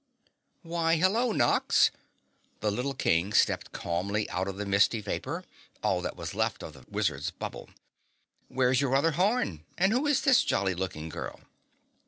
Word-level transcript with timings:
"Why, 0.63 0.95
hello 0.97 1.31
Nox!" 1.31 1.91
The 2.61 2.71
Little 2.71 2.95
King 2.95 3.33
stepped 3.33 3.71
calmly 3.71 4.27
out 4.31 4.47
of 4.47 4.57
the 4.57 4.65
misty 4.65 4.99
vapor, 4.99 5.43
all 5.83 6.01
that 6.01 6.15
was 6.15 6.33
left 6.33 6.63
of 6.63 6.73
the 6.73 6.83
wizard's 6.89 7.29
bubble. 7.29 7.69
"Where's 8.47 8.81
your 8.81 8.95
other 8.95 9.11
horn? 9.11 9.63
And 9.77 9.91
who 9.91 10.07
is 10.07 10.21
this 10.23 10.43
jolly 10.43 10.73
looking 10.73 11.07
girl?" 11.09 11.41